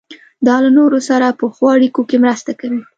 [0.47, 2.81] دا له نورو سره په ښو اړیکو کې مرسته کوي.